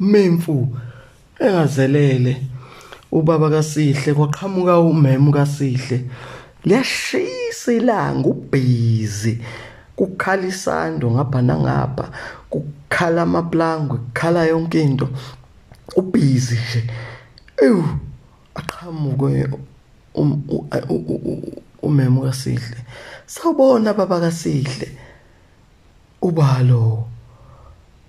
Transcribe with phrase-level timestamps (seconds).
[0.00, 0.68] memfu
[1.40, 2.36] engazelele.
[3.12, 6.04] Ubaba kaSihle kwaqhamuka umemu kaSihle
[6.64, 9.38] liyashisa ilanga ubhizi.
[9.96, 12.10] Kukhala isando ngapha nangapha.
[12.50, 15.08] Kukhala amaplangwe kukhala yonke into.
[15.96, 16.90] Ubhizi nje.
[17.62, 17.84] Ewu
[18.54, 19.48] aqhamuke
[21.82, 22.76] umemu kaSihle
[23.26, 24.88] sawubona baba kaSihle.
[26.22, 27.08] Ubalo.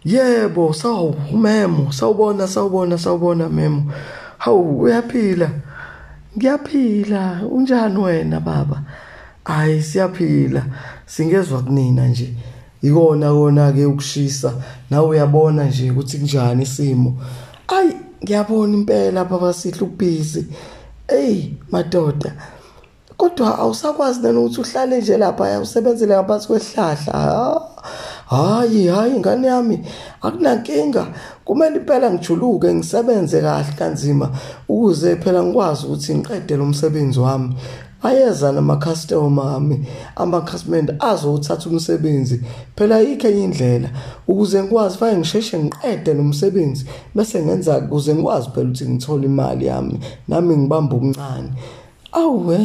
[0.05, 3.91] Yebo sawu memo sawubona sawubona sawubona memo.
[4.37, 5.49] Hawu uyaphila?
[6.37, 7.41] Ngiyaphila.
[7.51, 8.81] Unjani wena baba?
[9.45, 10.65] Hayi siyaphila.
[11.05, 12.33] Singezwa kunina nje.
[12.81, 14.53] Ikona kona ke ukushisa.
[14.89, 17.17] Nawe uyabona nje ukuthi kunjani isimo.
[17.67, 17.93] Ayi
[18.23, 20.47] ngiyabona impela baba sihle ubhizi
[21.07, 22.33] hey madoda
[23.17, 27.61] kodwa awusakwazi nani ukuthi uhlale nje lapha usebenzele ngaphansi kwehlahla
[28.29, 29.79] hayi hayi ingane yami
[30.21, 31.07] akunankinga.
[31.45, 34.29] Kumele impela ngijuluke ngisebenze kahle kanzima
[34.69, 37.55] ukuze phela ngikwazi ukuthi ngiqede lo msebenzi wami.
[38.03, 42.41] Ayeza nama-customer ami amakhasimende azowuthatha umsebenzi.
[42.75, 43.89] Phela yikho enye indlela
[44.27, 49.65] ukuze ngikwazi fanele ngisheshe ngiqede lo msebenzi bese ngenza ukuze ngikwazi phela ukuthi ngithole imali
[49.65, 51.49] yami nami ngibambe okuncane
[52.11, 52.57] awe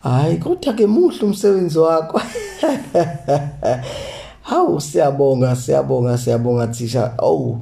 [0.00, 2.20] hayi kodwa ke muhle umsebenzi wakho.
[4.42, 7.58] hawu siyabonga siyabonga siyabonga thisha awu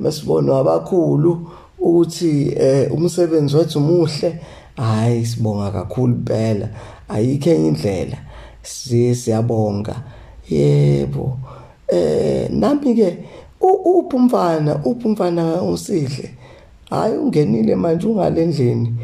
[0.00, 4.40] mesibona abakhulu ukuthi eh umsebenzi wethu muhle.
[4.76, 6.68] Hayi sibonga kakhulu phela
[7.08, 8.18] ayikho enye indlela.
[8.62, 9.94] Siyabonga.
[10.50, 11.38] Yebo.
[11.88, 13.18] Eh nami ke
[13.60, 14.80] uphi umfana?
[14.84, 16.30] Uphi umfana usihle?
[16.90, 18.94] Hayi ungenile manje ungalendlini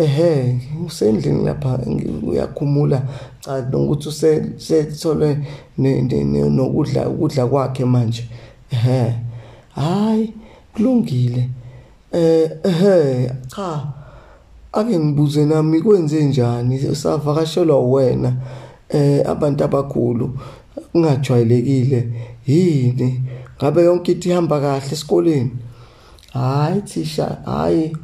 [0.00, 1.78] ehe usendlini lapha
[2.26, 3.02] uyakhumula.
[3.40, 5.38] Cha nokuthi usetholwe
[5.78, 8.24] nokudla ukudla kwakhe manje.
[8.72, 9.14] Ehe.
[9.74, 10.34] Hayi
[10.74, 11.48] kulungile.
[12.12, 13.86] Eh ehe cha
[14.72, 16.94] ake ngibuze nami kwenze njani?
[16.94, 18.32] Savakashelwa wena
[18.88, 20.38] eh abantu abakhulu
[20.92, 22.08] kungajwayelekile.
[22.46, 23.22] Yini?
[23.58, 25.50] Ngabe yonke into ihamba kahle esikoleni
[26.32, 27.96] hayi thisha hayi.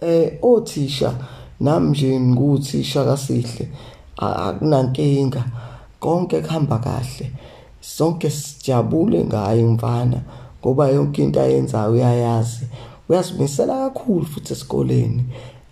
[0.00, 1.14] Eh othisha
[1.60, 3.68] nami nje nguthisha kasihle.
[4.16, 5.44] Akunankinga.
[6.00, 7.32] Konke kuhamba kahle.
[7.80, 10.20] Sonke sijabule ngayo mfana
[10.60, 12.66] ngoba yonke into ayenzayo uyayazi.
[13.08, 15.24] Uyazimisela kakhulu futhi esikoleni.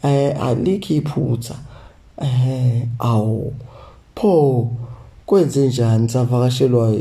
[0.03, 1.55] Eh alikho iphutha.
[2.23, 3.53] Eh awu.
[4.15, 4.71] Pho
[5.27, 6.95] kwenze njani savakashelwa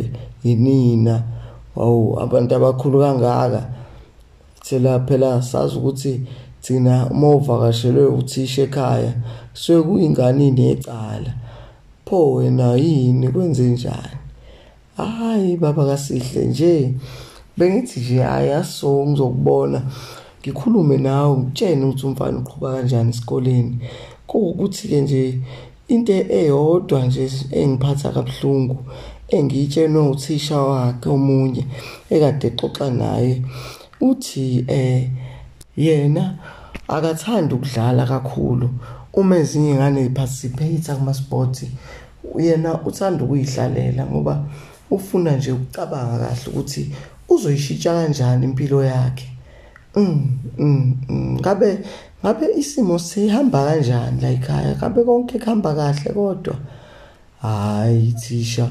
[0.44, 1.24] yinina?
[1.76, 3.70] Wawu abantu abakhulu kangaka?
[4.64, 6.28] Thela phela sazi ukuthi
[6.62, 9.14] thina uma uvakashelwe uthisha ekhaya
[9.54, 11.34] suke kuyingane necala.
[12.06, 13.28] Pho wena yini?
[13.28, 14.18] Kwenze njani?
[14.98, 16.94] Hayi baba kasihle nje.
[17.58, 19.82] Bengithi nje hayi aso ngizokubona.
[20.42, 23.80] Ngikhulume nawe ngitshene ukuthi umfana uqhubeka kanjani esikoleni.
[24.28, 25.40] Kuwukuthi ke nje
[25.88, 28.78] into eyodwa nje engiphatha kabuhlungu
[29.36, 31.64] engiyitshenwe uthisha wakhe omunye
[32.10, 33.42] ekade exoxa naye
[34.02, 35.10] uthi eh
[35.78, 36.36] yena
[36.88, 38.70] akathandi ukudlala kakhulu.
[39.14, 41.66] Uma ezinye ingane ziparticipate kuma sports
[42.40, 44.44] yena uthanda ukuyidlalela ngoba
[44.92, 46.92] ufuna nje ukucabanga kahle ukuthi
[47.30, 49.30] uzoyishintsha kanjani impilo yakhe.
[49.96, 51.38] Mm, mm, mm.
[51.40, 51.80] ngabe
[52.24, 56.56] ngabe isimo sihamba kanjani la ekhaya ngabe konke kuhamba kahle kodwa?
[57.42, 58.70] Hayi thisha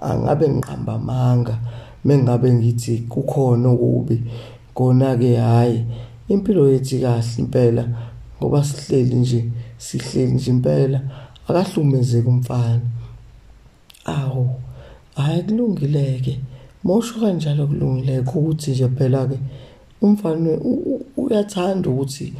[0.00, 1.58] angabe ngiqamba amanga
[2.04, 4.22] mengabe ngithi kukhona okubi
[4.74, 5.84] kona ke hayi
[6.32, 7.84] impilo yethu kahle impela
[8.38, 9.40] ngoba sihleli nje
[9.78, 11.00] sihleli nje impela.
[11.48, 12.80] Akahlumezeke umfana.
[14.04, 14.50] Awu
[15.14, 16.40] hayi kulungileke.
[16.84, 19.38] Mosho kanjalo kulungileke ukuthi nje phela ke
[20.02, 20.50] umfana
[21.16, 22.32] uyathanda ukuthi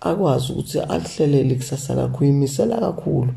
[0.00, 3.32] akwazi ukuthi alihlelele ikusasa lakho uyimisela kakhulu.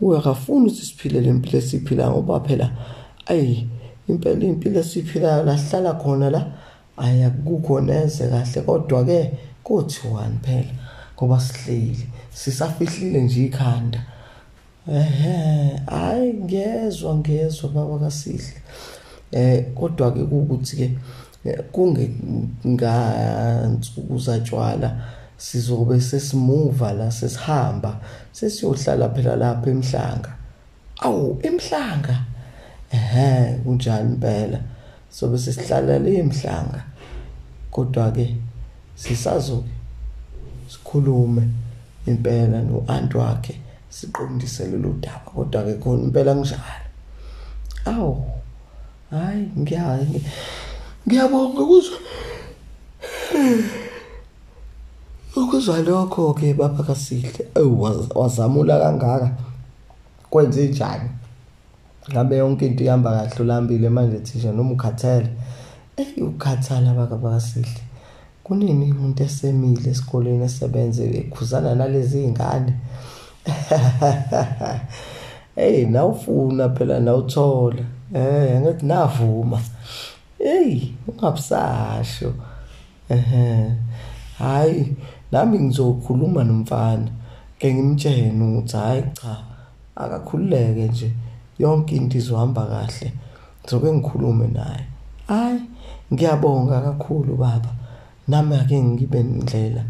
[0.00, 2.70] Uyakafuna ukuthi siphile lempilo esiphila ngoba phela
[3.26, 3.66] ayi
[4.08, 6.46] impela impilo esiphilayo la hlala khona la
[6.96, 8.60] ayakukho neze kahle.
[8.66, 9.30] Kodwa ke
[9.64, 10.72] kuthiwani phela
[11.16, 14.02] ngoba sihleli sisafihlile nje ikhanda.
[14.88, 18.54] Ehe hayi ngezwe ngezwe baba kasihle.
[19.32, 20.90] Eh kodwa ke ukuthi ke
[21.72, 25.00] kungengansuku zatshwala
[25.38, 28.00] sizobe sesimuva la sesihamba
[28.32, 30.32] sesiyohlala phela lapha emhlanga.
[31.00, 32.24] Awu emhlanga?
[32.92, 34.60] Ehe kunjani impela
[35.10, 36.84] sobe sesihlala le emhlanga.
[37.70, 38.36] Kodwa ke
[38.94, 39.64] sisazo
[40.68, 41.48] sikhulume
[42.06, 43.60] impela noanti wakhe
[43.90, 46.62] siqondise lelo daba kodwa ke khona impela kunjalo
[47.84, 48.24] awu
[49.10, 50.22] hayi ngiyazi
[51.06, 51.98] ngiyabonga ukuzwa
[55.36, 57.48] ukuzwa lokho ke baba kaSihle.
[58.14, 59.30] Wazamula kangaka
[60.30, 61.10] kwenze njani?
[62.10, 65.28] Ngabe yonke into ihamba kahle ulambile manje thisha noma ukhathele?
[65.96, 67.80] Ey ukhathala baka bakaSihle
[68.52, 72.72] kunini umuntu esemile esikoleni esebenze ekhuzana nalezi zingane
[75.56, 77.84] hey nawufuna phela nawuthola
[78.14, 79.58] eh ngathi navuma.
[80.38, 82.32] Hey ungabusasho
[83.08, 83.72] ehe.
[84.38, 84.96] Hayi
[85.32, 87.08] nami ngizokhuluma nomfana
[87.58, 89.36] ke ngimtshene ukuthi hayi cha
[89.96, 91.12] akakhululeke nje
[91.58, 93.12] yonke into izohamba kahle
[93.62, 94.84] ngizoke ngikhulume naye.
[95.26, 95.60] Hayi
[96.12, 97.81] ngiyabonga kakhulu baba.
[98.28, 99.84] Nami ake ngibe indlela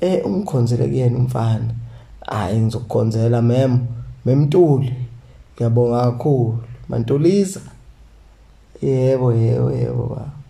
[0.00, 1.74] eh ungikhonzele kuyena umfana.
[2.26, 3.78] Hayi ngizokukhonzela mem
[4.24, 4.92] memntuli
[5.54, 6.58] ngiyabonga kakhulu.
[6.88, 7.60] Mantulisa.
[8.82, 10.43] Yebo yebo yebo baba.